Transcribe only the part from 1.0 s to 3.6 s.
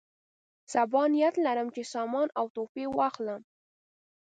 نیت لرم چې سامان او تحفې واخلم.